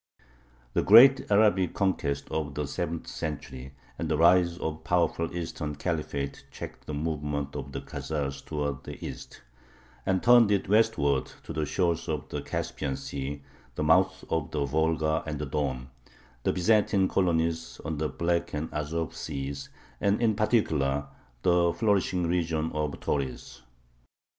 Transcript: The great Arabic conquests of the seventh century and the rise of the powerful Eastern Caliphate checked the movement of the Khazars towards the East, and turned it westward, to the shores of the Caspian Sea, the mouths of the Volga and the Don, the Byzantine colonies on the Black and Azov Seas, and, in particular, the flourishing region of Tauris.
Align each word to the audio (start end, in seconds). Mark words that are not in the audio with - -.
The 0.73 0.81
great 0.81 1.29
Arabic 1.29 1.75
conquests 1.75 2.27
of 2.31 2.55
the 2.55 2.65
seventh 2.65 3.05
century 3.05 3.75
and 3.99 4.09
the 4.09 4.17
rise 4.17 4.53
of 4.57 4.77
the 4.77 4.79
powerful 4.79 5.31
Eastern 5.37 5.75
Caliphate 5.75 6.43
checked 6.49 6.87
the 6.87 6.93
movement 6.95 7.55
of 7.55 7.71
the 7.71 7.81
Khazars 7.81 8.43
towards 8.43 8.81
the 8.81 8.97
East, 9.05 9.43
and 10.03 10.23
turned 10.23 10.49
it 10.51 10.67
westward, 10.67 11.31
to 11.43 11.53
the 11.53 11.67
shores 11.67 12.09
of 12.09 12.27
the 12.29 12.41
Caspian 12.41 12.95
Sea, 12.95 13.43
the 13.75 13.83
mouths 13.83 14.25
of 14.31 14.49
the 14.49 14.65
Volga 14.65 15.21
and 15.27 15.37
the 15.37 15.45
Don, 15.45 15.91
the 16.41 16.51
Byzantine 16.51 17.07
colonies 17.07 17.79
on 17.85 17.99
the 17.99 18.09
Black 18.09 18.55
and 18.55 18.73
Azov 18.73 19.15
Seas, 19.15 19.69
and, 19.99 20.19
in 20.19 20.33
particular, 20.33 21.05
the 21.43 21.71
flourishing 21.73 22.25
region 22.27 22.71
of 22.71 22.99
Tauris. 23.01 23.61